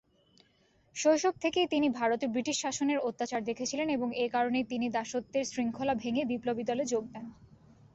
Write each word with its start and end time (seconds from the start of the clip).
শৈশব 0.95 1.33
থেকেই 1.41 1.67
তিনি 1.67 1.87
ভারতে 1.89 2.25
ব্রিটিশ 2.27 2.55
শাসনের 2.61 2.99
অত্যাচার 2.99 3.41
দেখেছিলেন 3.43 3.87
এবং 3.89 4.09
এ 4.15 4.27
কারণেই 4.29 4.65
তিনি 4.69 4.85
দাসত্বের 4.89 5.45
শৃঙ্খলা 5.45 5.93
ভেঙে 5.95 6.23
বিপ্লবী 6.25 6.63
দলে 6.63 6.83
যোগ 6.85 7.03
দেন। 7.13 7.25